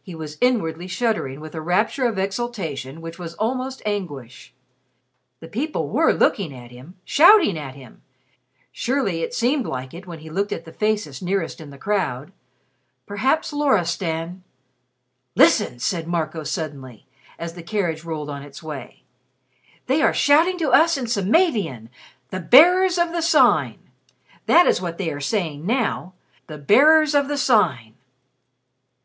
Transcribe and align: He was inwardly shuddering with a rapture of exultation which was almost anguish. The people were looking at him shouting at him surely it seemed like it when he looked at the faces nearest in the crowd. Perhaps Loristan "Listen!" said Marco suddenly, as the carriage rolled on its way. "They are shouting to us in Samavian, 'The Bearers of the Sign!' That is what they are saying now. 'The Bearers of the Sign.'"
He 0.00 0.14
was 0.14 0.38
inwardly 0.40 0.86
shuddering 0.86 1.40
with 1.40 1.52
a 1.52 1.60
rapture 1.60 2.06
of 2.06 2.16
exultation 2.16 3.00
which 3.00 3.18
was 3.18 3.34
almost 3.34 3.82
anguish. 3.84 4.54
The 5.40 5.48
people 5.48 5.88
were 5.88 6.12
looking 6.12 6.54
at 6.54 6.70
him 6.70 6.94
shouting 7.04 7.58
at 7.58 7.74
him 7.74 8.00
surely 8.70 9.22
it 9.22 9.34
seemed 9.34 9.66
like 9.66 9.92
it 9.92 10.06
when 10.06 10.20
he 10.20 10.30
looked 10.30 10.52
at 10.52 10.64
the 10.64 10.72
faces 10.72 11.20
nearest 11.20 11.60
in 11.60 11.70
the 11.70 11.76
crowd. 11.76 12.30
Perhaps 13.04 13.52
Loristan 13.52 14.44
"Listen!" 15.34 15.80
said 15.80 16.06
Marco 16.06 16.44
suddenly, 16.44 17.06
as 17.36 17.54
the 17.54 17.62
carriage 17.64 18.04
rolled 18.04 18.30
on 18.30 18.44
its 18.44 18.62
way. 18.62 19.02
"They 19.86 20.02
are 20.02 20.14
shouting 20.14 20.56
to 20.58 20.70
us 20.70 20.96
in 20.96 21.06
Samavian, 21.08 21.88
'The 22.30 22.40
Bearers 22.42 22.96
of 22.96 23.10
the 23.10 23.22
Sign!' 23.22 23.90
That 24.46 24.68
is 24.68 24.80
what 24.80 24.98
they 24.98 25.10
are 25.10 25.18
saying 25.18 25.66
now. 25.66 26.12
'The 26.46 26.58
Bearers 26.58 27.12
of 27.12 27.26
the 27.26 27.36
Sign.'" 27.36 27.94